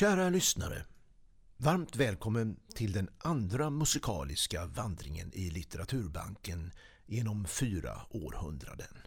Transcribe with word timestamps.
Kära 0.00 0.28
lyssnare, 0.28 0.84
varmt 1.56 1.96
välkommen 1.96 2.56
till 2.74 2.92
den 2.92 3.08
andra 3.18 3.70
musikaliska 3.70 4.66
vandringen 4.66 5.30
i 5.34 5.50
Litteraturbanken 5.50 6.72
genom 7.06 7.46
fyra 7.46 8.00
århundraden. 8.10 8.98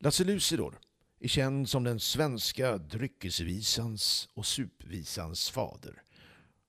Lasse 0.00 0.24
Lucidor 0.24 0.78
är 1.20 1.28
känd 1.28 1.68
som 1.68 1.84
den 1.84 2.00
svenska 2.00 2.78
dryckesvisans 2.78 4.28
och 4.34 4.46
supvisans 4.46 5.50
fader. 5.50 6.02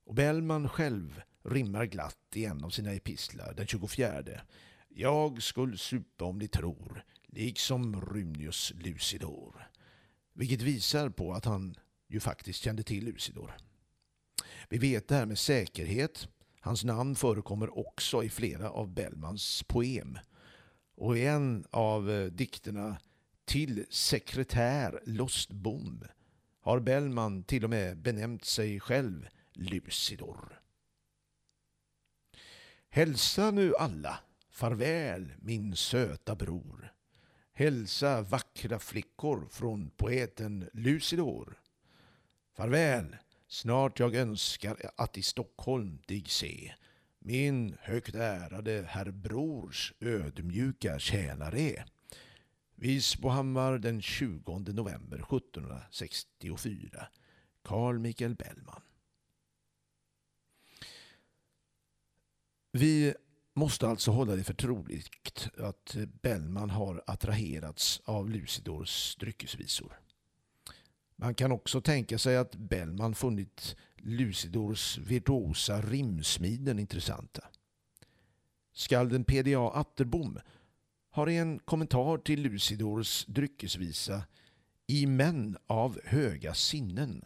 Och 0.05 0.15
Bellman 0.15 0.69
själv 0.69 1.21
rimmar 1.43 1.85
glatt 1.85 2.27
i 2.33 2.45
en 2.45 2.63
av 2.63 2.69
sina 2.69 2.91
epistlar, 2.91 3.53
den 3.53 3.67
24. 3.67 4.23
Jag 4.89 5.43
skulle 5.43 5.77
supa 5.77 6.25
om 6.25 6.37
ni 6.37 6.47
tror, 6.47 7.03
liksom 7.27 8.01
Runius 8.01 8.73
Lucidor. 8.75 9.72
Vilket 10.33 10.61
visar 10.61 11.09
på 11.09 11.33
att 11.33 11.45
han 11.45 11.75
ju 12.07 12.19
faktiskt 12.19 12.63
kände 12.63 12.83
till 12.83 13.05
Lucidor. 13.05 13.53
Vi 14.69 14.77
vet 14.77 15.07
det 15.07 15.15
här 15.15 15.25
med 15.25 15.39
säkerhet. 15.39 16.27
Hans 16.59 16.83
namn 16.83 17.15
förekommer 17.15 17.77
också 17.77 18.23
i 18.23 18.29
flera 18.29 18.69
av 18.69 18.93
Bellmans 18.93 19.63
poem. 19.63 20.17
Och 20.95 21.17
i 21.17 21.25
en 21.25 21.65
av 21.71 22.11
eh, 22.11 22.25
dikterna 22.25 22.97
till 23.45 23.85
sekretär 23.89 25.01
Lostbom 25.05 26.03
har 26.61 26.79
Bellman 26.79 27.43
till 27.43 27.63
och 27.63 27.69
med 27.69 27.97
benämnt 27.97 28.45
sig 28.45 28.79
själv 28.79 29.27
Lucidor. 29.53 30.61
Hälsa 32.89 33.51
nu 33.51 33.75
alla, 33.75 34.19
farväl 34.49 35.33
min 35.39 35.75
söta 35.75 36.35
bror. 36.35 36.92
Hälsa 37.55 38.21
vackra 38.21 38.79
flickor 38.79 39.47
från 39.51 39.89
poeten 39.89 40.69
Lucidor. 40.73 41.59
Farväl, 42.53 43.17
snart 43.47 43.99
jag 43.99 44.15
önskar 44.15 44.91
att 44.97 45.17
i 45.17 45.21
Stockholm 45.21 45.99
dig 46.07 46.23
se 46.27 46.73
min 47.19 47.77
högt 47.79 48.15
ärade 48.15 48.85
herr 48.87 49.11
Brors 49.11 49.93
ödmjuka 49.99 50.99
tjänare. 50.99 51.85
Visbohammar 52.75 53.77
den 53.77 54.01
20 54.01 54.59
november 54.59 55.17
1764. 55.17 57.07
Carl 57.61 57.99
Michael 57.99 58.35
Bellman. 58.35 58.81
Vi 62.71 63.13
måste 63.53 63.87
alltså 63.87 64.11
hålla 64.11 64.35
det 64.35 64.43
för 64.43 64.53
troligt 64.53 65.49
att 65.57 65.95
Bellman 66.21 66.69
har 66.69 67.03
attraherats 67.07 68.01
av 68.05 68.29
Lucidors 68.29 69.15
dryckesvisor. 69.15 69.99
Man 71.15 71.35
kan 71.35 71.51
också 71.51 71.81
tänka 71.81 72.17
sig 72.17 72.37
att 72.37 72.55
Bellman 72.55 73.15
funnit 73.15 73.75
Lucidors 73.97 74.97
virtuosa 74.97 75.81
rimsmiden 75.81 76.79
intressanta. 76.79 77.43
Skalden 78.73 79.23
PDA 79.23 79.71
Atterbom 79.73 80.39
har 81.09 81.29
i 81.29 81.37
en 81.37 81.59
kommentar 81.59 82.17
till 82.17 82.41
Lucidors 82.41 83.25
dryckesvisa 83.25 84.23
I 84.87 85.05
män 85.05 85.57
av 85.67 85.99
höga 86.03 86.53
sinnen 86.53 87.25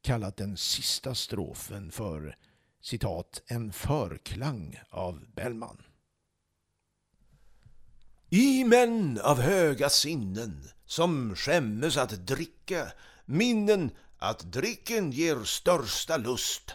kallat 0.00 0.36
den 0.36 0.56
sista 0.56 1.14
strofen 1.14 1.90
för 1.90 2.36
citat 2.80 3.42
en 3.46 3.72
förklang 3.72 4.80
av 4.90 5.24
Bellman. 5.34 5.82
I 8.30 8.64
män 8.64 9.20
av 9.22 9.40
höga 9.40 9.88
sinnen 9.90 10.68
som 10.86 11.36
skämmes 11.36 11.96
att 11.96 12.26
dricka 12.26 12.92
minnen 13.24 13.90
att 14.18 14.52
dricken 14.52 15.12
ger 15.12 15.44
största 15.44 16.16
lust. 16.16 16.74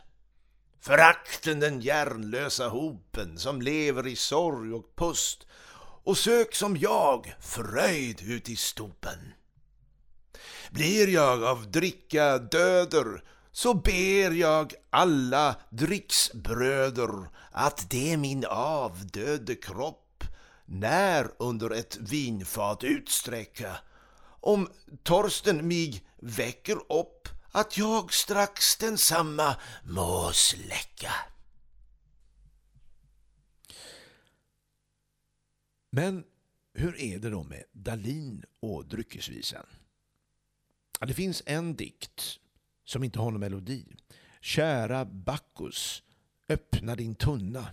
Förakten 0.80 1.60
den 1.60 1.82
järnlösa 1.82 2.68
hopen 2.68 3.38
som 3.38 3.62
lever 3.62 4.08
i 4.08 4.16
sorg 4.16 4.74
och 4.74 4.96
pust 4.96 5.48
och 6.04 6.18
sök 6.18 6.56
som 6.56 6.78
jag 6.78 7.36
fröjd 7.40 8.22
ut 8.22 8.50
i 8.50 8.56
stopen. 8.56 9.34
Blir 10.72 11.08
jag 11.08 11.44
av 11.44 11.72
dricka 11.72 12.38
döder 12.38 13.24
så 13.56 13.74
ber 13.74 14.32
jag 14.32 14.74
alla 14.90 15.56
dricksbröder 15.70 17.30
att 17.52 17.90
det 17.90 18.18
min 18.18 18.46
avdöde 18.50 19.56
kropp 19.56 20.24
när 20.66 21.32
under 21.40 21.70
ett 21.70 21.98
vinfat 21.98 22.84
utsträcka 22.84 23.78
om 24.40 24.70
torsten 25.04 25.68
mig 25.68 26.04
väcker 26.18 26.92
upp 26.94 27.30
att 27.52 27.78
jag 27.78 28.14
strax 28.14 28.78
densamma 28.78 29.56
må 29.84 30.32
släcka. 30.34 31.12
Men 35.90 36.24
hur 36.74 37.02
är 37.02 37.20
det 37.20 37.30
då 37.30 37.44
med 37.44 37.64
Dalin 37.72 38.46
och 38.60 38.86
dryckesvisan? 38.86 39.66
Ja, 41.00 41.06
det 41.06 41.14
finns 41.14 41.44
en 41.46 41.76
dikt 41.76 42.40
som 42.86 43.04
inte 43.04 43.20
har 43.20 43.32
någon 43.32 43.40
melodi. 43.40 43.86
Kära 44.42 45.06
Bacchus, 45.06 46.04
öppna 46.50 46.96
din 46.96 47.16
tunna 47.16 47.68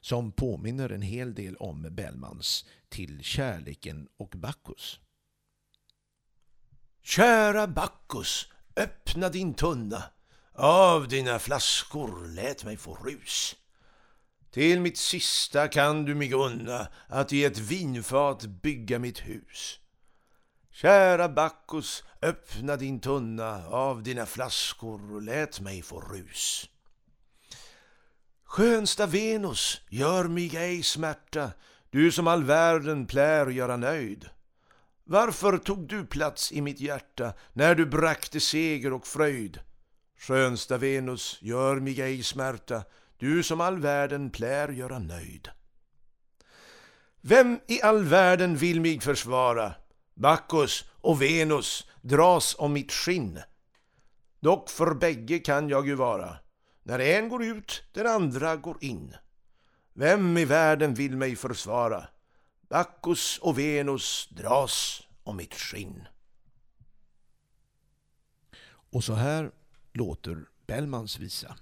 som 0.00 0.32
påminner 0.32 0.90
en 0.90 1.02
hel 1.02 1.34
del 1.34 1.56
om 1.56 1.88
Bellmans 1.90 2.66
Till 2.88 3.22
kärleken 3.22 4.08
och 4.16 4.34
Bacchus. 4.36 5.00
Kära 7.02 7.66
Bacchus, 7.66 8.48
öppna 8.76 9.28
din 9.28 9.54
tunna. 9.54 10.02
Av 10.54 11.08
dina 11.08 11.38
flaskor 11.38 12.26
lät 12.34 12.64
mig 12.64 12.76
få 12.76 12.94
rus. 12.94 13.56
Till 14.50 14.80
mitt 14.80 14.98
sista 14.98 15.68
kan 15.68 16.04
du 16.04 16.14
mig 16.14 16.32
unna 16.32 16.88
att 17.08 17.32
i 17.32 17.44
ett 17.44 17.58
vinfat 17.58 18.44
bygga 18.44 18.98
mitt 18.98 19.18
hus. 19.18 19.80
Kära 20.74 21.28
Bacchus, 21.28 22.04
öppna 22.22 22.76
din 22.76 23.00
tunna 23.00 23.66
av 23.66 24.02
dina 24.02 24.26
flaskor 24.26 25.14
och 25.14 25.22
lät 25.22 25.60
mig 25.60 25.82
få 25.82 26.00
rus. 26.00 26.68
Skönsta 28.44 29.06
Venus, 29.06 29.80
gör 29.88 30.24
mig 30.24 30.56
ej 30.56 30.82
smärta, 30.82 31.50
du 31.90 32.12
som 32.12 32.26
all 32.26 32.44
världen 32.44 33.06
plär 33.06 33.46
göra 33.46 33.76
nöjd. 33.76 34.28
Varför 35.04 35.58
tog 35.58 35.88
du 35.88 36.06
plats 36.06 36.52
i 36.52 36.60
mitt 36.60 36.80
hjärta 36.80 37.32
när 37.52 37.74
du 37.74 37.86
brakte 37.86 38.40
seger 38.40 38.92
och 38.92 39.06
fröjd? 39.06 39.60
Skönsta 40.18 40.78
Venus, 40.78 41.38
gör 41.40 41.76
mig 41.76 42.00
ej 42.00 42.22
smärta, 42.22 42.84
du 43.16 43.42
som 43.42 43.60
all 43.60 43.78
världen 43.78 44.30
plär 44.30 44.68
göra 44.68 44.98
nöjd. 44.98 45.48
Vem 47.20 47.60
i 47.66 47.82
all 47.82 48.04
världen 48.04 48.56
vill 48.56 48.80
mig 48.80 49.00
försvara? 49.00 49.74
Bacchus 50.14 50.84
och 50.90 51.22
Venus 51.22 51.86
dras 52.00 52.56
om 52.58 52.72
mitt 52.72 52.92
skinn. 52.92 53.40
Dock 54.40 54.70
för 54.70 54.94
bägge 54.94 55.38
kan 55.38 55.68
jag 55.68 55.86
ju 55.86 55.94
vara. 55.94 56.36
När 56.82 56.98
en 56.98 57.28
går 57.28 57.44
ut, 57.44 57.82
den 57.92 58.06
andra 58.06 58.56
går 58.56 58.76
in. 58.80 59.14
Vem 59.92 60.38
i 60.38 60.44
världen 60.44 60.94
vill 60.94 61.16
mig 61.16 61.36
försvara? 61.36 62.06
Bacchus 62.68 63.38
och 63.38 63.58
Venus 63.58 64.28
dras 64.30 65.02
om 65.24 65.36
mitt 65.36 65.54
skinn. 65.54 66.08
Och 68.90 69.04
så 69.04 69.14
här 69.14 69.50
låter 69.92 70.44
Bellmans 70.66 71.18
visa. 71.18 71.56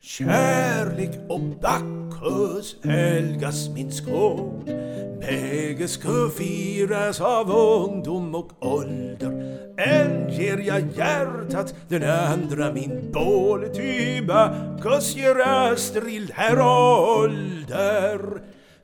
Kärlek 0.00 1.20
och 1.28 1.40
Bacchus 1.40 2.76
helgas 2.84 3.68
min 3.68 3.92
skål 3.92 4.91
Bägge 5.26 5.88
ska 5.88 6.30
firas 6.36 7.20
av 7.20 7.50
ungdom 7.50 8.34
och 8.34 8.52
ålder. 8.60 9.58
En 9.76 10.30
ger 10.30 10.58
jag 10.58 10.80
hjärtat, 10.96 11.74
den 11.88 12.02
andra 12.02 12.72
min 12.72 13.12
bål 13.12 13.68
Ty 13.74 14.22
Bacchus 14.22 15.16
ger 15.16 15.36
Astrid 15.46 16.32
ålder. 16.60 18.20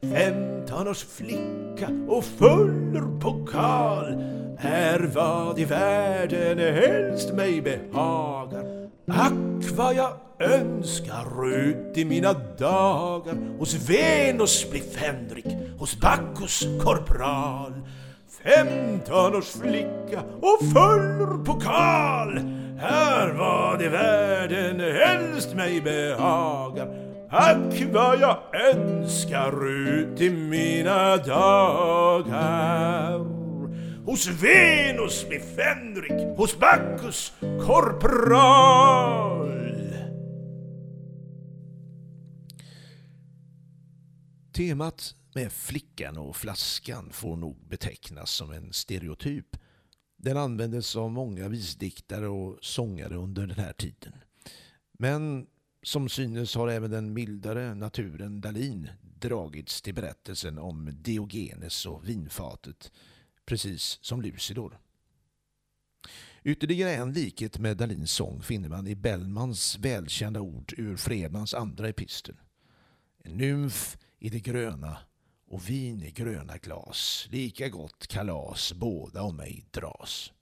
Femtonårs 0.01 1.05
flicka 1.05 1.89
och 2.09 2.25
fuller 2.25 3.21
pokal 3.21 4.23
är 4.59 5.11
vad 5.15 5.59
i 5.59 5.65
världen 5.65 6.59
helst 6.59 7.35
mig 7.35 7.63
behagar. 7.63 8.89
Ack 9.07 9.33
vad 9.71 9.95
jag 9.95 10.13
önskar 10.41 11.55
ut 11.55 11.99
i 11.99 12.05
mina 12.05 12.33
dagar 12.59 13.59
hos 13.59 13.75
Venus 13.75 14.71
bli 14.71 14.81
fänrik, 14.81 15.47
hos 15.79 16.01
Bacchus 16.01 16.67
korpral. 16.85 17.73
Femton 18.45 19.35
års 19.35 19.51
flicka 19.51 20.23
och 20.41 20.59
full 20.73 21.45
pokal 21.45 22.39
Här 22.81 23.33
vad 23.33 23.83
i 23.83 23.89
världen 23.89 24.81
helst 24.81 25.55
mig 25.55 25.81
behagar. 25.81 26.89
Ack 27.31 27.83
vad 27.93 28.21
jag 28.21 28.39
önskar 28.55 29.69
ut 29.69 30.21
i 30.21 30.31
mina 30.31 31.17
dagar 31.17 32.59
hos 34.09 34.27
Venus 34.27 35.27
med 35.29 35.43
Fenrik, 35.57 36.37
hos 36.37 36.59
Bacchus 36.59 37.33
Korpral. 37.41 39.38
Temat 44.59 45.15
med 45.35 45.53
flickan 45.53 46.19
och 46.19 46.37
flaskan 46.37 47.11
får 47.13 47.37
nog 47.37 47.69
betecknas 47.69 48.31
som 48.31 48.51
en 48.51 48.73
stereotyp. 48.73 49.57
Den 50.17 50.37
användes 50.37 50.97
av 50.97 51.11
många 51.11 51.49
visdiktare 51.49 52.29
och 52.29 52.59
sångare 52.61 53.17
under 53.17 53.47
den 53.47 53.59
här 53.59 53.73
tiden. 53.73 54.13
Men 54.93 55.47
som 55.83 56.09
synes 56.09 56.55
har 56.55 56.69
även 56.69 56.91
den 56.91 57.13
mildare 57.13 57.75
naturen 57.75 58.41
Dalin 58.41 58.89
dragits 59.01 59.83
till 59.83 59.95
berättelsen 59.95 60.59
om 60.59 60.91
Diogenes 60.93 61.87
och 61.87 62.09
vinfatet, 62.09 62.93
precis 63.45 63.99
som 64.03 64.23
Lucidor. 64.23 64.79
Ytterligare 66.45 66.95
en 66.95 67.13
likhet 67.13 67.59
med 67.59 67.77
Dalins 67.77 68.13
sång 68.13 68.43
finner 68.43 68.69
man 68.69 68.87
i 68.87 68.95
Bellmans 68.95 69.79
välkända 69.79 70.41
ord 70.41 70.75
ur 70.77 70.97
Fredmans 70.97 71.55
andra 71.55 71.89
epistel. 71.89 72.37
En 73.19 73.37
nymf 73.37 73.99
i 74.19 74.29
det 74.29 74.41
gröna 74.41 74.99
och 75.47 75.71
vin 75.71 76.03
i 76.03 76.11
gröna 76.11 76.57
glas, 76.59 77.29
lika 77.31 77.69
gott 77.69 78.07
kalas 78.07 78.73
båda 78.73 79.23
om 79.23 79.37
mig 79.37 79.65
dras. 79.71 80.33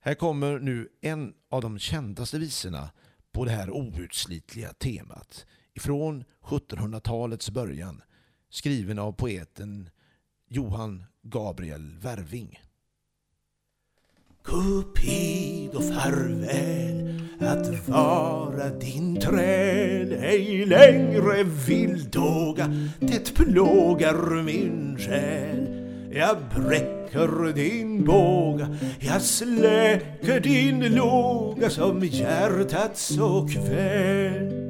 Här 0.00 0.14
kommer 0.14 0.58
nu 0.58 0.88
en 1.00 1.34
av 1.50 1.62
de 1.62 1.78
kändaste 1.78 2.38
visorna 2.38 2.90
på 3.32 3.44
det 3.44 3.50
här 3.50 3.70
outslitliga 3.70 4.72
temat. 4.72 5.46
Ifrån 5.74 6.24
1700-talets 6.40 7.50
början 7.50 8.02
skriven 8.48 8.98
av 8.98 9.12
poeten 9.12 9.90
Johan 10.48 11.04
Gabriel 11.22 11.98
Werving. 14.44 14.92
Cupido 14.92 15.80
farväl 15.80 17.20
att 17.40 17.88
vara 17.88 18.68
din 18.68 19.20
träl 19.20 20.12
ej 20.12 20.66
längre 20.66 21.44
vill 21.66 22.10
dåga 22.10 22.72
det 23.00 23.34
plågar 23.34 24.42
min 24.42 24.98
själ 24.98 25.66
jag 26.12 26.36
bräcker 26.56 27.52
din 27.52 28.04
båga 28.04 28.76
jag 29.00 29.22
släcker 29.22 30.40
din 30.40 30.94
låga 30.94 31.70
som 31.70 32.04
hjärtat 32.04 32.96
så 32.98 33.48
kväll. 33.48 34.61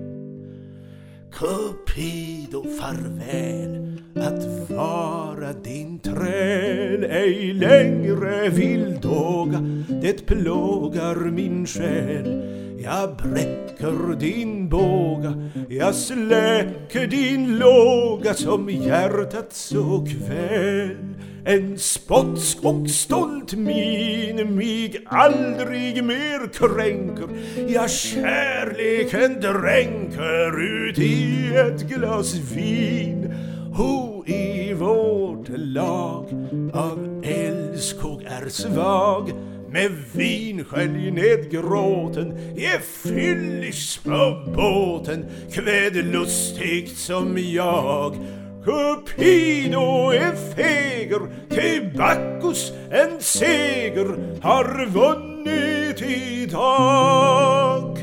Cupido 1.33 2.65
farväl 2.81 4.03
att 4.17 4.71
vara 4.71 5.53
din 5.53 5.99
träl 5.99 7.05
ej 7.05 7.53
längre 7.53 8.49
vill 8.49 9.01
dåga 9.01 9.59
det 10.03 10.27
plågar 10.27 11.31
min 11.31 11.67
själ 11.67 12.43
jag 12.85 13.17
bräcker 13.17 14.17
din 14.21 14.69
båga 14.69 15.51
jag 15.69 15.95
släcker 15.95 17.07
din 17.07 17.59
låga 17.59 18.35
som 18.35 18.71
hjärtat 18.71 19.53
så 19.53 20.07
kväll 20.07 21.15
en 21.45 21.79
spotsk 21.79 22.59
och 22.65 22.91
stolt 22.91 23.55
min 23.55 24.57
mig 24.57 25.05
aldrig 25.07 26.05
mer 26.05 26.53
kränker. 26.53 27.29
Jag 27.69 27.91
kärleken 27.91 29.41
dränker 29.41 30.61
ut 30.61 30.99
i 30.99 31.55
ett 31.57 31.83
glas 31.89 32.35
vin. 32.35 33.35
Ho 33.75 34.25
i 34.27 34.73
vårt 34.75 35.49
lag 35.49 36.27
av 36.73 37.23
älskog 37.25 38.23
är 38.23 38.49
svag. 38.49 39.31
Med 39.69 39.91
vinskölj 40.13 41.11
ned 41.11 41.51
gråten 41.51 42.39
Ge 42.57 42.79
fyllis 42.79 44.01
på 44.05 44.53
båten. 44.55 45.25
Kväd 45.53 45.97
lustigt 46.13 46.99
som 46.99 47.39
jag. 47.39 48.17
Cupido 48.65 50.11
är 50.11 50.55
feger, 50.55 51.49
till 51.49 51.99
Bacchus 51.99 52.73
en 52.91 53.21
seger 53.23 54.41
har 54.43 54.87
vunnit 54.87 56.03
idag. 56.03 57.99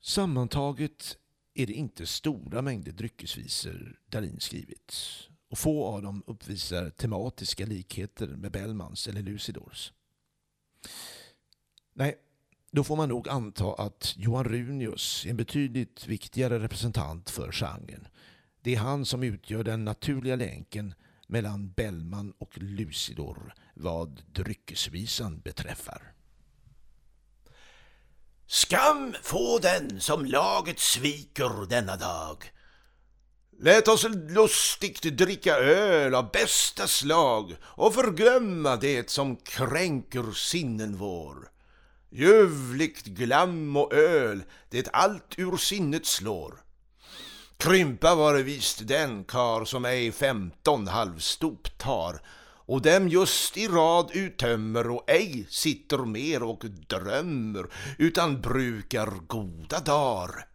Sammantaget 0.00 1.16
är 1.54 1.66
det 1.66 1.72
inte 1.72 2.06
stora 2.06 2.62
mängder 2.62 2.92
dryckesvisor 2.92 3.98
Darin 4.06 4.40
skrivit 4.40 4.94
och 5.50 5.58
få 5.58 5.86
av 5.86 6.02
dem 6.02 6.22
uppvisar 6.26 6.90
tematiska 6.90 7.66
likheter 7.66 8.26
med 8.26 8.52
Bellmans 8.52 9.08
eller 9.08 9.22
Lucidors. 9.22 9.92
Nej, 11.94 12.18
då 12.70 12.84
får 12.84 12.96
man 12.96 13.08
nog 13.08 13.28
anta 13.28 13.74
att 13.74 14.14
Johan 14.16 14.44
Runius 14.44 15.24
är 15.26 15.30
en 15.30 15.36
betydligt 15.36 16.06
viktigare 16.06 16.58
representant 16.58 17.30
för 17.30 17.52
genren. 17.52 18.08
Det 18.62 18.74
är 18.74 18.78
han 18.78 19.04
som 19.04 19.22
utgör 19.22 19.64
den 19.64 19.84
naturliga 19.84 20.36
länken 20.36 20.94
mellan 21.26 21.70
Bellman 21.72 22.32
och 22.38 22.58
Lucidor 22.58 23.54
vad 23.74 24.22
dryckesvisan 24.32 25.40
beträffar. 25.40 26.12
Skam 28.46 29.14
få 29.22 29.58
den 29.58 30.00
som 30.00 30.24
laget 30.24 30.78
sviker 30.78 31.66
denna 31.68 31.96
dag. 31.96 32.52
Lät 33.58 33.88
oss 33.88 34.06
lustigt 34.28 35.02
dricka 35.02 35.56
öl 35.56 36.14
av 36.14 36.30
bästa 36.30 36.86
slag 36.86 37.56
och 37.62 37.94
förglömma 37.94 38.76
det 38.76 39.10
som 39.10 39.36
kränker 39.36 40.32
sinnen 40.32 40.96
vår. 40.96 41.51
Ljuvligt 42.14 43.04
glam 43.04 43.76
och 43.76 43.92
öl, 43.92 44.42
det 44.70 44.88
allt 44.92 45.34
ur 45.38 45.56
sinnet 45.56 46.06
slår. 46.06 46.62
Krympa 47.56 48.14
var 48.14 48.34
visst 48.34 48.88
den 48.88 49.24
kar 49.24 49.64
som 49.64 49.84
ej 49.84 50.12
femton 50.12 50.88
halvstop 50.88 51.78
tar 51.78 52.22
och 52.66 52.82
dem 52.82 53.08
just 53.08 53.56
i 53.56 53.68
rad 53.68 54.10
uttömmer 54.14 54.90
och 54.90 55.10
ej 55.10 55.46
sitter 55.50 55.98
mer 55.98 56.42
och 56.42 56.64
drömmer 56.88 57.66
utan 57.98 58.40
brukar 58.40 59.06
goda 59.26 59.80
dar. 59.80 60.46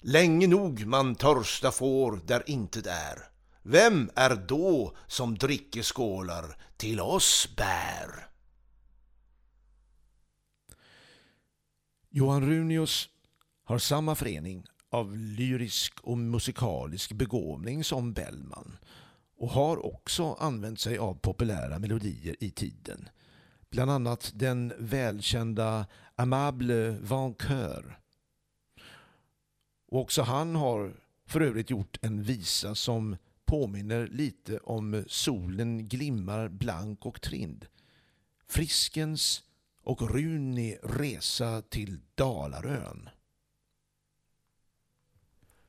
Länge 0.00 0.46
nog 0.46 0.86
man 0.86 1.14
törsta 1.14 1.70
får 1.70 2.20
där 2.26 2.42
intet 2.46 2.86
är. 2.86 3.18
Vem 3.62 4.10
är 4.14 4.34
då 4.48 4.96
som 5.06 5.38
drickeskålar 5.38 6.56
till 6.76 7.00
oss 7.00 7.48
bär? 7.56 8.35
Johan 12.16 12.46
Runius 12.46 13.08
har 13.64 13.78
samma 13.78 14.14
förening 14.14 14.64
av 14.90 15.16
lyrisk 15.16 16.00
och 16.00 16.18
musikalisk 16.18 17.12
begåvning 17.12 17.84
som 17.84 18.12
Bellman 18.12 18.76
och 19.38 19.50
har 19.50 19.86
också 19.86 20.32
använt 20.32 20.80
sig 20.80 20.98
av 20.98 21.14
populära 21.14 21.78
melodier 21.78 22.36
i 22.40 22.50
tiden. 22.50 23.08
Bland 23.70 23.90
annat 23.90 24.32
den 24.34 24.72
välkända 24.78 25.86
Amable 26.14 26.90
Vainqueur. 26.90 27.98
Och 29.88 30.00
också 30.00 30.22
han 30.22 30.54
har 30.54 30.92
för 31.26 31.40
övrigt 31.40 31.70
gjort 31.70 31.98
en 32.02 32.22
visa 32.22 32.74
som 32.74 33.16
påminner 33.44 34.06
lite 34.06 34.58
om 34.58 35.04
Solen 35.08 35.88
glimmar 35.88 36.48
blank 36.48 37.06
och 37.06 37.20
trind. 37.20 37.66
Friskens 38.46 39.42
och 39.86 40.10
Runi 40.10 40.78
resa 40.82 41.62
till 41.62 41.98
Dalarön. 42.14 43.08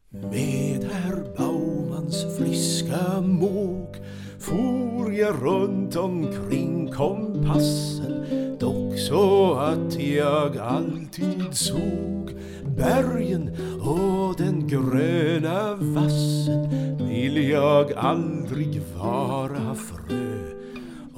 Med 0.09 0.83
herr 0.91 1.37
Baumans 1.37 2.37
friska 2.37 3.21
måg 3.21 3.95
for 4.39 5.13
jag 5.13 5.43
runt 5.43 5.95
omkring 5.95 6.91
kompassen 6.91 8.27
dock 8.59 8.99
så 8.99 9.53
att 9.53 9.99
jag 9.99 10.57
alltid 10.57 11.53
såg 11.53 12.31
bergen 12.77 13.49
och 13.81 14.35
den 14.37 14.67
gröna 14.67 15.75
vassen 15.75 16.69
vill 17.07 17.49
jag 17.49 17.93
aldrig 17.93 18.81
vara 18.95 19.75
frö 19.75 20.46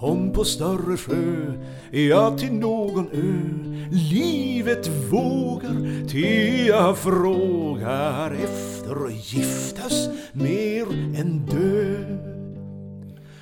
om 0.01 0.34
på 0.34 0.44
större 0.44 0.98
sjö, 0.98 1.53
ja 1.91 2.38
till 2.38 2.53
någon 2.53 3.08
ö 3.13 3.70
livet 3.91 4.88
vågar, 5.12 6.08
ty 6.08 6.65
jag 6.68 6.98
frågar 6.98 8.32
efter 8.32 9.10
giftas 9.10 10.10
mer 10.34 10.86
än 11.20 11.46
dö. 11.46 11.96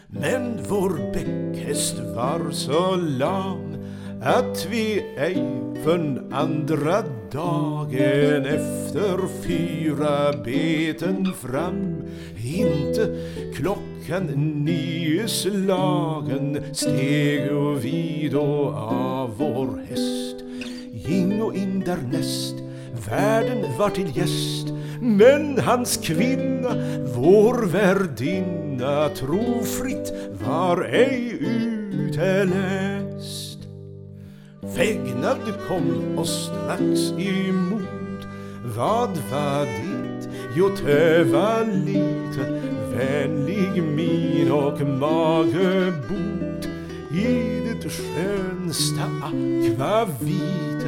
Men 0.08 0.60
vår 0.70 1.14
bäckhäst 1.14 1.96
var 2.16 2.52
så 2.52 2.96
lam 2.96 3.76
att 4.22 4.68
vi 4.72 5.04
ej 5.18 5.44
förr'n 5.84 6.34
andra 6.34 7.04
dagen 7.32 8.46
efter 8.46 9.44
fyra 9.44 10.34
beten 10.44 11.34
fram 11.34 11.96
inte 12.44 13.18
klock 13.56 13.87
nio 14.36 15.28
slagen 15.28 16.64
steg 16.74 17.52
och 17.52 17.86
vi 17.86 18.30
då 18.32 18.74
av 18.76 19.38
vår 19.38 19.82
häst. 19.90 20.44
Gingo 20.92 21.54
in 21.54 21.84
därnäst 21.86 22.56
värden 23.10 23.78
var 23.78 23.90
till 23.90 24.18
gäst. 24.18 24.74
Men 25.02 25.60
hans 25.60 25.98
kvinna, 25.98 26.70
vår 27.16 27.66
värdinna 27.66 29.10
trofritt 29.10 30.14
var 30.48 30.82
ej 30.84 31.38
uteläst. 31.92 33.60
Vägnad 34.62 35.54
kom 35.68 36.18
oss 36.18 36.46
strax 36.46 37.12
emot. 37.12 38.28
Vad 38.78 39.10
var 39.32 39.66
ditt? 39.66 40.30
Jo, 40.56 40.70
töva 40.70 41.64
lite. 41.64 42.27
Vänlig 42.98 43.84
min 43.84 44.52
och 44.52 44.82
magebot 44.82 46.68
I 47.12 47.60
det 47.82 47.90
skönsta 47.90 49.02
akvavit 49.24 50.86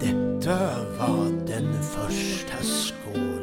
Detta 0.00 0.58
var 0.98 1.46
den 1.46 1.82
första 1.82 2.62
skål 2.62 3.42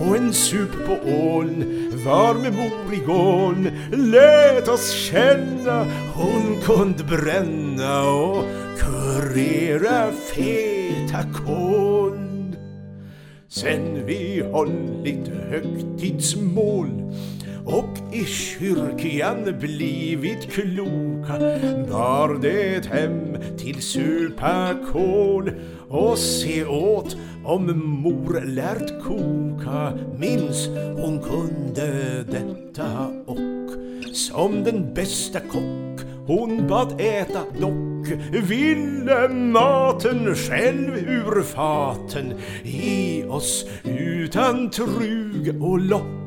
och 0.00 0.16
en 0.16 0.32
sup 0.32 0.86
på 0.86 0.92
åln 1.10 1.92
var 2.04 2.34
med 2.34 2.52
mor 2.52 2.94
i 2.94 3.96
lät 3.96 4.68
oss 4.68 4.90
känna. 4.90 5.86
Hon 6.14 6.60
kunde 6.64 7.04
bränna 7.04 8.02
och 8.02 8.44
kurera 8.78 10.12
feta 10.12 11.22
kol. 11.46 12.27
Sen 13.50 14.06
vi 14.06 14.42
hållit 14.52 15.28
högtidsmål 15.28 17.12
och 17.64 18.14
i 18.14 18.24
kyrkan 18.24 19.58
blivit 19.60 20.52
kloka. 20.52 21.38
Bar 21.90 22.38
det 22.42 22.86
hem 22.86 23.36
till 23.58 23.82
supa 23.82 24.74
kål 24.92 25.50
och 25.88 26.18
se 26.18 26.64
åt 26.64 27.16
om 27.44 27.66
mor 28.02 28.40
lärt 28.46 29.02
koka. 29.02 29.92
Minns 30.18 30.68
hon 30.96 31.22
kunde 31.22 32.24
detta 32.30 33.06
och 33.26 33.70
som 34.12 34.64
den 34.64 34.94
bästa 34.94 35.40
kock 35.40 36.00
hon 36.26 36.66
bad 36.68 37.00
äta 37.00 37.40
dock 37.60 37.87
ville 38.32 39.28
maten 39.28 40.34
själv 40.34 40.96
ur 40.96 41.42
faten. 41.42 42.34
I 42.64 43.24
oss 43.28 43.64
utan 43.84 44.70
trug 44.70 45.62
och 45.62 45.80
lock. 45.80 46.18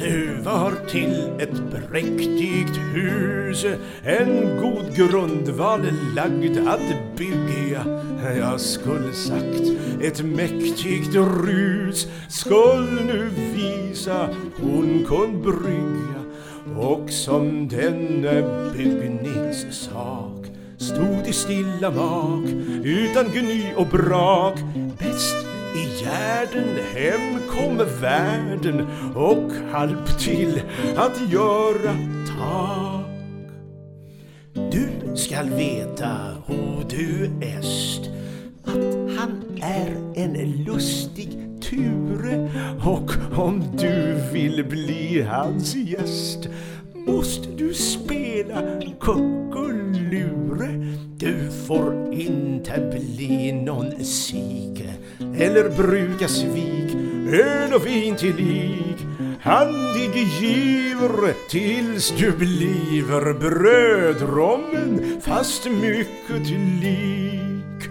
Nu 0.00 0.40
var 0.44 0.72
till 0.88 1.30
ett 1.38 1.90
präktigt 1.90 2.80
hus 2.94 3.66
en 4.04 4.60
god 4.60 4.96
grundval 4.96 5.80
lagd 6.16 6.58
att 6.68 7.16
bygga. 7.16 8.02
Jag 8.38 8.60
skulle 8.60 9.12
sagt 9.12 9.62
ett 10.02 10.24
mäktigt 10.24 11.14
rus 11.44 12.08
skull 12.28 13.00
nu 13.06 13.30
visa 13.54 14.28
hon 14.60 15.04
kunde 15.08 15.52
brygga 15.52 16.17
och 16.78 17.10
som 17.10 17.68
denne 17.68 18.42
byggningssak 18.72 20.46
stod 20.76 21.26
i 21.26 21.32
stilla 21.32 21.90
mak 21.90 22.48
utan 22.84 23.26
gny 23.32 23.72
och 23.76 23.86
brak 23.86 24.58
bäst 24.98 25.46
i 25.76 26.04
gärden 26.04 26.78
hem 26.94 27.40
kom 27.50 27.76
världen 28.00 28.86
och 29.14 29.52
halp 29.72 30.18
till 30.18 30.62
att 30.96 31.32
göra 31.32 31.96
tak. 32.26 33.06
Du 34.72 35.16
skall 35.16 35.50
veta, 35.50 36.36
o 36.48 36.82
du 36.90 37.30
est, 37.40 38.10
att 38.64 39.18
han 39.18 39.60
är 39.62 40.12
en 40.14 40.64
lustig 40.64 41.47
Ture 41.68 42.50
och 42.84 43.38
om 43.38 43.62
du 43.78 44.14
vill 44.32 44.64
bli 44.64 45.22
hans 45.22 45.74
gäst 45.74 46.48
måste 46.94 47.48
du 47.48 47.74
spela 47.74 48.62
kuckelure. 49.00 50.68
Du 51.16 51.50
får 51.66 52.12
inte 52.12 52.98
bli 52.98 53.52
någon 53.52 54.04
sike 54.04 54.94
eller 55.38 55.76
bruka 55.76 56.28
svik, 56.28 56.96
öl 57.32 57.74
och 57.74 57.86
vin 57.86 58.16
till 58.16 58.36
lik. 58.36 59.06
Han 59.40 59.72
dig 59.72 60.28
giver 60.40 61.48
tills 61.50 62.10
du 62.18 62.32
bliver 62.32 63.34
brödrommen 63.34 65.20
fast 65.20 65.66
mycket 65.70 66.50
lik. 66.82 67.90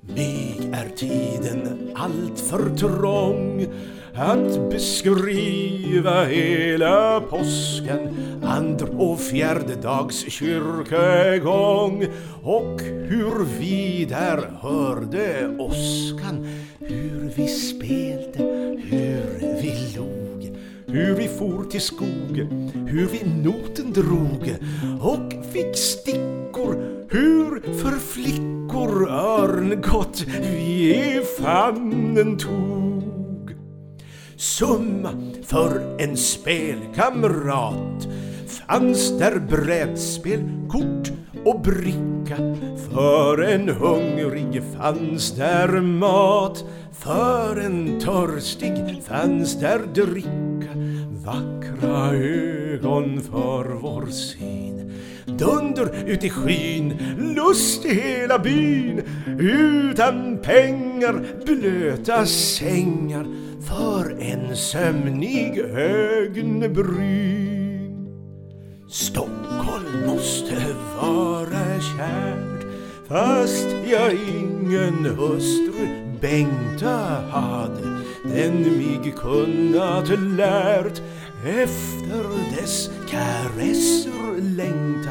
Mig 0.00 0.55
är 0.72 0.88
tiden 0.96 1.90
allt 1.94 2.40
för 2.40 2.76
trång 2.76 3.66
att 4.14 4.70
beskriva 4.70 6.24
hela 6.24 7.20
påsken. 7.20 8.16
Andra 8.44 8.86
och 8.86 9.20
fjärde 9.20 9.74
dags 9.82 10.30
kyrkegång 10.32 12.06
och 12.42 12.80
hur 12.82 13.44
vi 13.60 14.04
där 14.04 14.50
hörde 14.60 15.56
åskan. 15.58 16.48
Hur 16.78 17.32
vi 17.36 17.48
spelte, 17.48 18.42
hur 18.84 19.60
vi 19.62 19.96
log 19.96 20.16
hur 20.88 21.14
vi 21.14 21.28
for 21.28 21.64
till 21.64 21.80
skog, 21.80 22.38
hur 22.88 23.06
vi 23.06 23.22
noten 23.42 23.92
drog 23.92 24.56
och 25.00 25.32
fick 25.52 25.76
stickor, 25.76 26.85
hur 27.08 27.60
för 27.60 27.98
flickor 27.98 29.10
örngott 29.10 30.24
vi 30.40 30.94
i 30.94 31.22
famnen 31.38 32.38
tog. 32.38 33.50
Summa 34.36 35.10
för 35.44 35.96
en 35.98 36.16
spelkamrat 36.16 38.08
fanns 38.48 39.18
där 39.18 39.38
brädspel, 39.38 40.40
kort 40.68 41.12
och 41.44 41.60
bricka. 41.60 42.36
För 42.90 43.42
en 43.42 43.68
hungrig 43.68 44.62
fanns 44.76 45.32
där 45.32 45.80
mat, 45.80 46.64
för 46.92 47.60
en 47.60 48.00
törstig 48.00 49.02
fanns 49.08 49.60
där 49.60 49.78
dricka. 49.94 50.72
Vackra 51.24 52.12
ögon 52.14 53.20
för 53.20 53.64
vår 53.80 54.06
syn. 54.06 54.75
Dunder 55.26 55.90
ut 56.06 56.24
i 56.24 56.30
skyn, 56.30 56.94
lust 57.36 57.84
i 57.84 57.94
hela 57.94 58.38
byn. 58.38 59.02
Utan 59.38 60.38
pengar, 60.42 61.24
blöta 61.46 62.26
sängar 62.26 63.26
för 63.66 64.16
en 64.20 64.56
sömnig 64.56 65.58
ögonbryn. 65.58 67.26
Stockholm 68.90 70.06
måste 70.06 70.56
vara 71.00 71.80
kärt 71.80 72.66
fast 73.08 73.66
jag 73.90 74.12
ingen 74.12 75.04
hustru 75.04 76.06
Bengta 76.20 77.22
hade 77.30 77.82
den 78.24 78.62
mig 78.62 79.14
kunnat 79.16 80.08
lärt 80.36 81.02
efter 81.44 82.56
dess 82.56 82.90
karesser 83.10 84.40
längta 84.56 85.10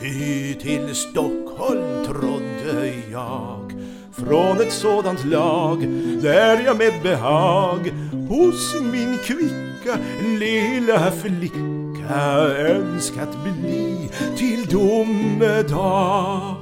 ty 0.00 0.54
till 0.54 0.94
Stockholm 0.94 2.04
trodde 2.06 2.92
jag 3.10 3.72
från 4.12 4.60
ett 4.60 4.72
sådant 4.72 5.24
lag 5.24 5.78
där 6.22 6.64
jag 6.64 6.76
med 6.76 6.92
behag 7.02 7.92
hos 8.28 8.80
min 8.92 9.18
kvicka 9.18 9.98
lilla 10.38 11.10
flicka 11.10 12.14
önskat 12.58 13.38
bli 13.44 14.10
till 14.36 14.66
domedag. 14.66 16.56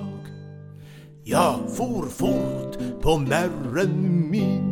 Jag 1.25 1.59
for 1.77 2.07
fort 2.07 3.03
på 3.03 3.19
märren 3.19 4.31
min 4.31 4.72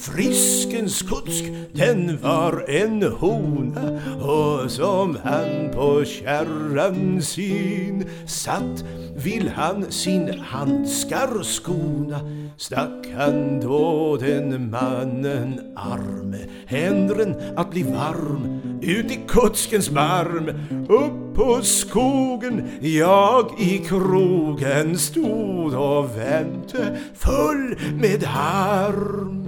Friskens 0.00 1.02
kusk, 1.02 1.44
den 1.72 2.18
var 2.22 2.64
en 2.68 3.02
hona 3.02 4.00
och 4.22 4.70
som 4.70 5.18
han 5.24 5.70
på 5.74 6.04
kärran 6.04 7.22
sin 7.22 8.04
satt 8.26 8.84
vill 9.16 9.48
han 9.48 9.92
sin 9.92 10.40
handskar 10.40 11.42
skona. 11.42 12.20
Stack 12.56 13.06
han 13.16 13.60
då 13.60 14.16
den 14.16 14.70
mannen 14.70 15.74
arm 15.76 16.36
händren 16.66 17.34
att 17.56 17.70
bli 17.70 17.82
varm 17.82 18.60
ut 18.82 19.10
i 19.10 19.20
kutskens 19.28 19.90
marm 19.90 20.48
upp 20.88 21.36
på 21.36 21.62
skogen 21.62 22.68
jag 22.80 23.60
i 23.60 23.78
krogen 23.78 24.98
stod 24.98 25.74
och 25.74 26.18
vänte 26.18 26.98
full 27.14 27.78
med 28.00 28.24
harm. 28.24 29.47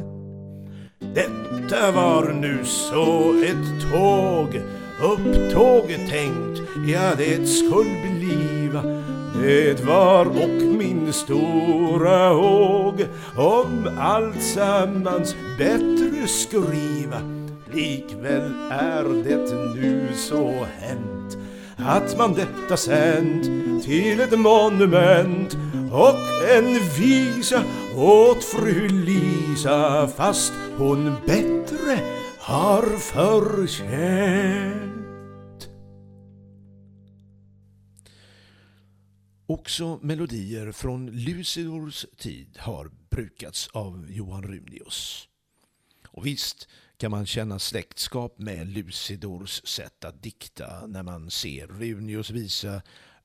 Detta 1.14 1.90
var 1.92 2.32
nu 2.32 2.64
så 2.64 3.34
ett 3.44 3.92
tåg 3.92 4.60
upptåget 5.02 6.10
tänkt, 6.10 6.60
ja 6.86 7.14
det 7.16 7.46
skulle 7.46 8.02
bliva 8.02 8.82
det 9.42 9.84
var 9.84 10.26
och 10.26 10.62
min 10.78 11.12
stora 11.12 12.28
håg. 12.28 13.06
Om 13.36 13.90
alltsammans 13.98 15.36
bättre 15.58 16.26
skriva 16.26 17.20
Likväl 17.72 18.52
är 18.70 19.24
det 19.24 19.54
nu 19.74 20.08
så 20.14 20.66
hänt 20.78 21.38
att 21.76 22.18
man 22.18 22.34
detta 22.34 22.76
sänt 22.76 23.44
till 23.84 24.20
ett 24.20 24.38
monument 24.38 25.56
och 25.92 26.16
en 26.56 26.78
visa 26.98 27.62
åt 27.96 28.44
fru 28.44 28.88
visa 29.50 30.09
fast 30.09 30.52
hon 30.78 31.16
bättre 31.26 32.00
har 32.38 32.99
förtjänt. 32.99 34.80
Också 39.47 39.99
melodier 40.02 40.73
från 40.73 41.07
Lucidors 41.11 42.07
tid 42.16 42.59
har 42.59 42.90
brukats 43.11 43.69
av 43.69 44.07
Johan 44.11 44.42
Runius. 44.42 45.28
Och 46.09 46.26
visst 46.26 46.69
kan 46.97 47.11
man 47.11 47.26
känna 47.26 47.59
släktskap 47.59 48.38
med 48.38 48.69
Lucidors 48.69 49.62
sätt 49.64 50.04
att 50.04 50.23
dikta 50.23 50.87
när 50.87 51.02
man 51.02 51.30
ser 51.30 51.66
Runius 51.66 52.30
visa 52.30 52.83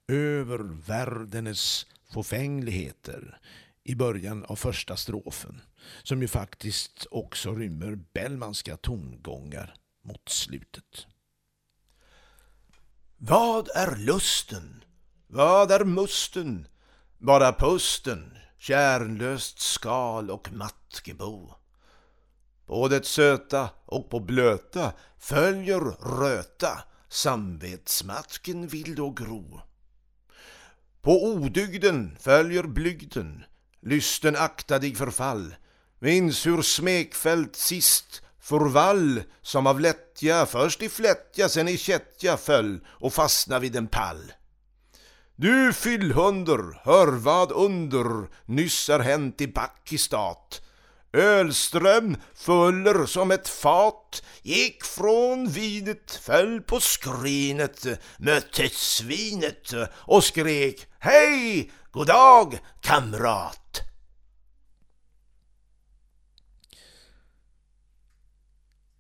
över 0.08 0.58
världens 0.88 1.86
fåfängligheter 2.14 3.40
i 3.84 3.96
början 3.96 4.46
av 4.46 4.56
första 4.56 4.96
strofen, 4.96 5.62
som 6.04 6.22
ju 6.22 6.28
faktiskt 6.28 7.08
också 7.12 7.56
rymmer 7.56 8.00
Bellmanska 8.14 8.78
tongångar 8.78 9.74
mot 10.04 10.30
slutet. 10.30 11.08
Vad 13.18 13.70
är 13.76 13.96
lusten? 13.96 14.84
Vad 15.28 15.72
är 15.72 15.84
musten? 15.84 16.68
Bara 17.18 17.54
pusten, 17.54 18.38
kärnlöst 18.58 19.60
skal 19.60 20.32
och 20.32 20.54
mattgebo. 20.54 21.54
På 22.66 22.88
det 22.88 23.06
söta 23.06 23.70
och 23.86 24.10
på 24.10 24.20
blöta 24.20 24.94
följer 25.18 25.80
röta, 26.20 26.84
samvetsmatken 27.10 28.68
vill 28.68 28.96
då 28.96 29.10
gro. 29.10 29.62
På 31.02 31.26
odygden 31.26 32.18
följer 32.20 32.64
blygden, 32.64 33.44
lysten 33.80 34.36
akta 34.36 34.80
dig 34.80 34.96
förfall. 34.96 35.56
Minns 36.00 36.46
hur 36.46 36.62
smekfält 36.62 37.56
sist 37.56 38.22
förvall 38.42 39.24
som 39.42 39.68
av 39.68 39.80
lättja 39.80 40.46
först 40.46 40.82
i 40.82 40.90
flättja 40.90 41.50
sen 41.50 41.68
i 41.68 41.78
kättja 41.78 42.38
föll 42.38 42.80
och 42.88 43.14
fastna 43.14 43.60
vid 43.60 43.76
en 43.76 43.88
pall. 43.88 44.34
Du 45.36 45.74
fyllhunder, 45.74 46.82
hör 46.84 47.08
vad 47.08 47.52
under 47.52 48.30
nyss 48.46 48.90
är 48.90 49.00
hänt 49.00 49.42
i 49.42 49.48
Backistat. 49.48 50.62
Ölström 51.14 52.18
fuller 52.34 53.06
som 53.06 53.32
ett 53.32 53.50
fat 53.50 54.24
gick 54.42 54.84
från 54.84 55.48
vinet, 55.48 56.20
föll 56.22 56.62
på 56.62 56.80
skrinet, 56.80 57.86
mötte 58.18 58.70
svinet 58.70 59.74
och 59.92 60.24
skrek 60.24 60.88
Hej, 61.00 61.72
god 61.92 62.08
dag, 62.08 62.60
kamrat! 62.82 63.65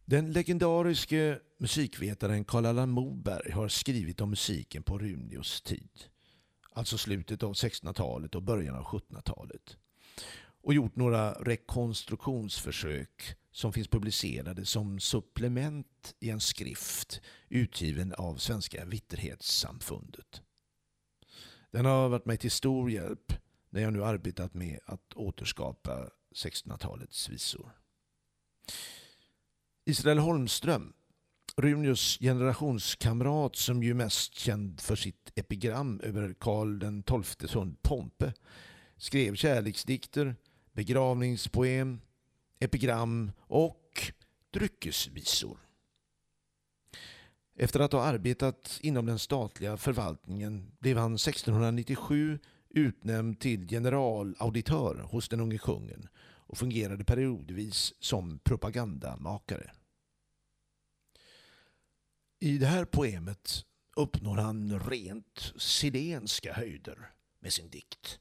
Den 0.05 0.31
legendariske 0.31 1.39
musikvetaren 1.57 2.46
Karl 2.46 2.65
Allan 2.65 2.89
Moberg 2.89 3.51
har 3.51 3.68
skrivit 3.68 4.22
om 4.22 4.29
musiken 4.29 4.83
på 4.83 4.98
Runius 4.98 5.61
tid 5.61 5.89
alltså 6.75 6.98
slutet 6.98 7.44
av 7.44 7.53
1600-talet 7.53 8.35
och 8.35 8.44
början 8.44 8.75
av 8.75 8.83
1700-talet. 8.83 9.77
Och 10.61 10.74
gjort 10.74 10.96
några 10.96 11.33
rekonstruktionsförsök 11.33 13.35
som 13.51 13.74
finns 13.74 13.87
publicerade 13.87 14.65
som 14.65 15.00
supplement 15.00 16.15
i 16.20 16.29
en 16.29 16.39
skrift 16.39 17.22
utgiven 17.50 18.13
av 18.13 18.35
Svenska 18.35 18.85
Vitterhetssamfundet. 18.85 20.41
Den 21.72 21.85
har 21.85 22.09
varit 22.09 22.25
mig 22.25 22.37
till 22.37 22.51
stor 22.51 22.91
hjälp 22.91 23.33
när 23.70 23.81
jag 23.81 23.94
nu 23.94 24.03
arbetat 24.03 24.53
med 24.53 24.79
att 24.85 25.13
återskapa 25.13 26.09
1600-talets 26.35 27.29
visor. 27.29 27.72
Israel 29.87 30.17
Holmström 30.17 30.93
Runius 31.57 32.17
generationskamrat 32.19 33.55
som 33.55 33.83
ju 33.83 33.93
mest 33.93 34.33
känd 34.33 34.81
för 34.81 34.95
sitt 34.95 35.31
epigram 35.35 36.00
över 36.03 36.33
Karl 36.39 37.01
XIIs 37.24 37.55
hund 37.55 37.81
Pompe 37.81 38.33
skrev 38.98 39.35
kärleksdikter, 39.35 40.35
begravningspoem, 40.74 42.01
epigram 42.59 43.31
och 43.39 44.11
dryckesvisor. 44.51 45.57
Efter 47.57 47.79
att 47.79 47.93
ha 47.93 48.01
arbetat 48.03 48.79
inom 48.81 49.05
den 49.05 49.19
statliga 49.19 49.77
förvaltningen 49.77 50.71
blev 50.79 50.98
han 50.98 51.15
1697 51.15 52.39
utnämnd 52.69 53.39
till 53.39 53.67
generalauditör 53.67 55.07
hos 55.11 55.29
den 55.29 55.39
unge 55.39 55.57
kungen 55.57 56.07
och 56.48 56.58
fungerade 56.58 57.03
periodvis 57.03 57.94
som 58.00 58.40
propagandamakare. 58.40 59.72
I 62.40 62.58
det 62.58 62.66
här 62.66 62.86
poemet 62.86 63.66
uppnår 63.96 64.38
han 64.38 64.79
rent 64.79 65.53
silenska 65.58 66.53
höjder 66.53 67.12
med 67.40 67.53
sin 67.53 67.70
dikt. 67.70 68.20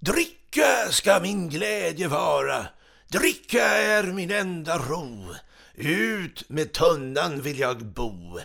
Dricka 0.00 0.88
ska 0.90 1.20
min 1.20 1.48
glädje 1.48 2.08
vara, 2.08 2.66
dricka 3.08 3.62
är 3.64 4.04
min 4.04 4.30
enda 4.30 4.78
ro. 4.78 5.34
Ut 5.74 6.48
med 6.48 6.72
tunnan 6.72 7.42
vill 7.42 7.58
jag 7.58 7.84
bo. 7.84 8.38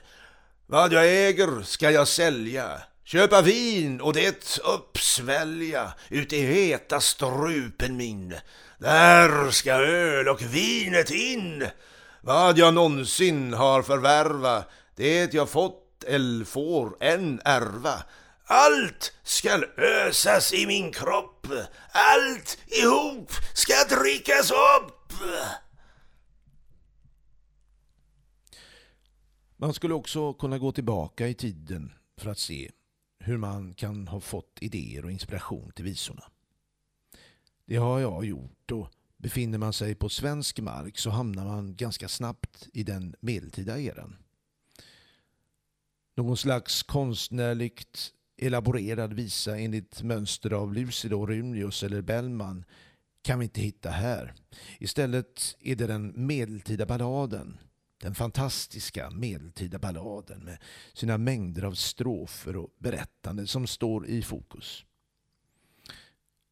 Vad 0.65 0.93
jag 0.93 1.27
äger 1.27 1.61
ska 1.61 1.91
jag 1.91 2.07
sälja, 2.07 2.81
köpa 3.11 3.41
vin 3.41 4.01
och 4.01 4.13
det 4.13 4.59
uppsvälja 4.63 5.93
ut 6.09 6.33
i 6.33 6.41
heta 6.41 7.01
strupen 7.01 7.97
min. 7.97 8.35
Där 8.77 9.51
ska 9.51 9.73
öl 9.73 10.27
och 10.27 10.41
vinet 10.41 11.11
in. 11.11 11.67
Vad 12.21 12.57
jag 12.57 12.73
någonsin 12.73 13.53
har 13.53 13.81
förvärva, 13.81 14.63
det 14.95 15.33
jag 15.33 15.49
fått 15.49 16.03
eller 16.03 16.45
får 16.45 17.03
än 17.03 17.41
ärva. 17.45 18.03
Allt 18.45 19.13
skall 19.23 19.65
ösas 19.77 20.53
i 20.53 20.67
min 20.67 20.91
kropp, 20.91 21.47
allt 21.91 22.57
ihop 22.65 23.31
ska 23.53 23.73
drickas 23.95 24.51
upp. 24.51 25.13
Man 29.57 29.73
skulle 29.73 29.93
också 29.93 30.33
kunna 30.33 30.57
gå 30.57 30.71
tillbaka 30.71 31.27
i 31.27 31.33
tiden 31.33 31.93
för 32.21 32.29
att 32.29 32.39
se 32.39 32.71
hur 33.23 33.37
man 33.37 33.73
kan 33.73 34.07
ha 34.07 34.19
fått 34.19 34.57
idéer 34.61 35.05
och 35.05 35.11
inspiration 35.11 35.71
till 35.75 35.85
visorna. 35.85 36.23
Det 37.65 37.75
har 37.75 37.99
jag 37.99 38.25
gjort 38.25 38.71
och 38.71 38.93
Befinner 39.21 39.57
man 39.57 39.73
sig 39.73 39.95
på 39.95 40.09
svensk 40.09 40.59
mark 40.59 40.97
så 40.97 41.09
hamnar 41.09 41.45
man 41.45 41.75
ganska 41.75 42.07
snabbt 42.07 42.69
i 42.73 42.83
den 42.83 43.15
medeltida 43.19 43.79
eran. 43.79 44.15
Någon 46.15 46.37
slags 46.37 46.83
konstnärligt 46.83 48.13
elaborerad 48.37 49.13
visa 49.13 49.57
enligt 49.57 50.03
mönster 50.03 50.53
av 50.53 50.73
Lucidor, 50.73 51.27
Runius 51.27 51.83
eller 51.83 52.01
Bellman 52.01 52.65
kan 53.21 53.39
vi 53.39 53.45
inte 53.45 53.61
hitta 53.61 53.89
här. 53.89 54.33
Istället 54.79 55.55
är 55.59 55.75
det 55.75 55.87
den 55.87 56.13
medeltida 56.15 56.85
balladen. 56.85 57.57
Den 58.01 58.15
fantastiska 58.15 59.09
medeltida 59.09 59.79
balladen 59.79 60.43
med 60.43 60.57
sina 60.93 61.17
mängder 61.17 61.63
av 61.63 61.73
strofer 61.73 62.55
och 62.55 62.69
berättande 62.77 63.47
som 63.47 63.67
står 63.67 64.07
i 64.07 64.21
fokus. 64.21 64.85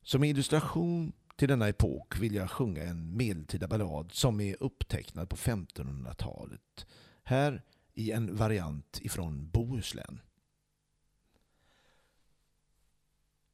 Som 0.02 0.24
illustration 0.24 1.12
till 1.36 1.48
denna 1.48 1.68
epok 1.68 2.20
vill 2.20 2.36
jag 2.36 2.52
sjunga 2.52 2.84
en 2.84 3.18
medeltida 3.18 3.68
ballad 3.68 4.12
som 4.12 4.42
är 4.42 4.64
upptecknad 4.64 5.30
på 5.30 5.36
1500-talet. 5.36 6.86
Här 7.24 7.64
i 7.94 8.12
en 8.12 8.36
variant 8.36 9.00
ifrån 9.02 9.50
Bohuslän. 9.50 10.22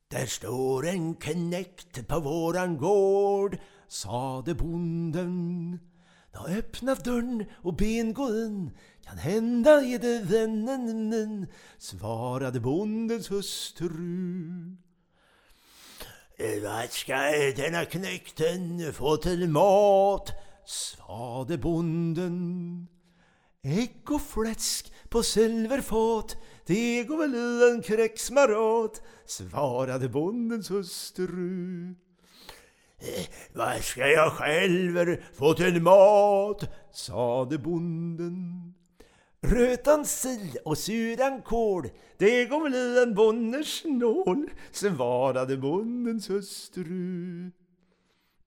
Där 0.08 0.26
står 0.26 0.88
en 0.88 1.16
knäckt 1.16 2.08
på 2.08 2.20
våran 2.20 2.78
gård, 2.78 3.58
sade 3.88 4.56
bonden. 4.56 5.80
Nå 6.36 6.48
öppna 6.48 6.96
dörren 6.96 7.46
och 7.62 7.76
ben 7.76 8.14
gå 8.14 8.28
in, 8.28 8.72
kan 9.04 9.18
hända 9.18 9.72
är 9.72 10.00
det 10.00 10.22
vännen 10.24 11.10
min, 11.10 11.48
svarade 11.78 12.60
bondens 12.60 13.32
hustru. 13.32 14.76
Eh, 16.38 16.64
vad 16.64 16.92
ska 16.92 17.16
denna 17.56 17.86
knekten 17.86 18.94
få 18.94 19.18
till 19.18 19.50
mat? 19.50 20.32
sade 20.66 21.58
bonden. 21.58 22.88
Ägg 23.64 24.12
och 24.12 24.22
fläsk 24.22 24.94
på 25.10 25.24
silverfat, 25.24 26.38
det 26.66 27.04
går 27.04 27.18
väl 27.18 27.36
i 27.36 27.76
en 27.76 27.82
kräksmarat, 27.82 29.02
svarade 29.26 30.10
bondens 30.10 30.72
hustru. 30.72 31.96
Vad 33.54 33.84
ska 33.84 34.08
jag 34.08 34.32
själv 34.32 35.18
få 35.34 35.54
till 35.54 35.82
mat? 35.82 36.70
sade 36.94 37.58
bonden. 37.58 38.74
Rötan 39.42 40.06
sill 40.06 40.58
och 40.66 40.78
suran 40.78 41.42
kål, 41.42 41.90
det 42.18 42.46
går 42.46 42.64
väl 42.64 42.76
i 42.76 43.04
en 43.04 43.14
bonders 43.14 43.84
nål, 43.86 44.50
svarade 44.72 45.58
bondens 45.58 46.30
hustru. 46.30 47.52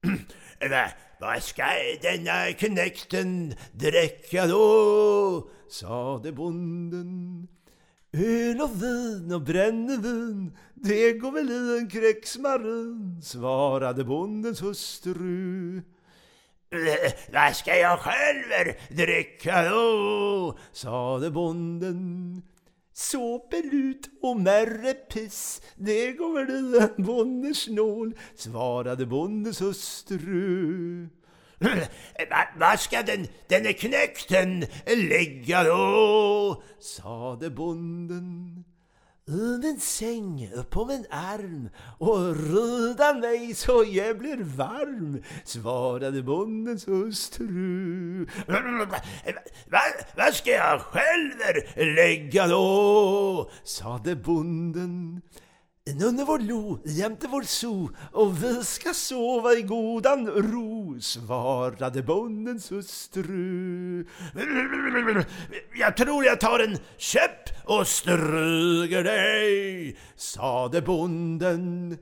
Va, 0.70 0.88
vad 1.20 1.42
ska 1.42 1.64
denna 2.02 2.52
knekten 2.52 3.54
dricka 3.72 4.46
då? 4.46 5.48
sade 5.70 6.32
bonden. 6.32 7.48
Öl 8.18 8.60
och 8.60 8.82
vin 8.82 9.32
och 9.32 9.42
brännevin, 9.42 10.58
det 10.74 11.12
går 11.12 11.32
väl 11.32 11.50
i 11.50 11.78
en 11.78 11.90
kräksmarin, 11.90 13.22
svarade 13.22 14.04
bondens 14.04 14.62
hustru. 14.62 15.82
Vad 17.32 17.56
ska 17.56 17.76
jag 17.76 17.98
själv 17.98 18.74
dricka 18.88 19.70
då? 19.70 20.58
sade 20.72 21.30
bonden. 21.30 22.42
Såpelut 22.92 24.10
och 24.22 24.40
märrepiss, 24.40 25.62
det 25.76 26.12
går 26.12 26.34
väl 26.34 26.50
i 26.50 26.78
en 26.78 27.04
bonders 27.04 27.68
nål, 27.68 28.14
svarade 28.34 29.06
bondens 29.06 29.60
hustru. 29.60 31.08
Vad 32.58 32.80
ska 32.80 33.02
den, 33.02 33.26
denne 33.48 33.72
knäkten 33.72 34.66
ligga 34.86 35.64
då? 35.64 36.62
sade 36.80 37.50
bonden. 37.50 38.64
Under 39.26 39.68
min 39.68 39.80
säng 39.80 40.50
på 40.70 40.84
min 40.84 41.06
arm 41.10 41.68
och 41.98 42.36
rida 42.36 43.14
mig 43.14 43.54
så 43.54 43.84
jag 43.88 44.18
blir 44.18 44.36
varm, 44.56 45.22
svarade 45.44 46.22
bondens 46.22 46.88
hustru. 46.88 48.26
Vad 48.46 49.82
va 50.16 50.32
ska 50.32 50.50
jag 50.50 50.80
själv 50.80 51.32
lägga 51.76 52.46
då? 52.46 53.50
sade 53.64 54.16
bonden. 54.16 55.22
Nunne 55.94 56.24
vår 56.24 56.38
lo 56.38 56.78
jämte 56.84 57.28
vår 57.28 57.42
so 57.42 57.90
och 58.12 58.44
vi 58.44 58.64
ska 58.64 58.94
sova 58.94 59.52
i 59.52 59.62
godan 59.62 60.26
ro, 60.26 61.00
svarade 61.00 62.02
bondens 62.02 62.72
hustru. 62.72 64.06
Jag 65.74 65.96
tror 65.96 66.24
jag 66.24 66.40
tar 66.40 66.60
en 66.60 66.78
käpp 66.96 67.48
och 67.64 67.86
stryker 67.86 69.04
dig, 69.04 69.96
sade 70.16 70.82
bonden. 70.82 71.98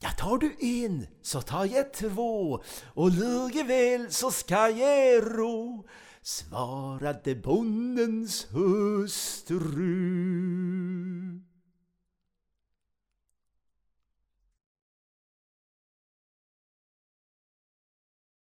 Ja, 0.00 0.08
tar 0.18 0.38
du 0.38 0.56
en 0.60 1.06
så 1.22 1.40
tar 1.40 1.64
jag 1.64 1.94
två 1.94 2.62
och 2.94 3.10
väl 3.68 4.10
så 4.10 4.30
ska 4.30 4.68
jag 4.68 5.38
ro, 5.38 5.86
svarade 6.22 7.34
bondens 7.34 8.46
hustru. 8.50 9.66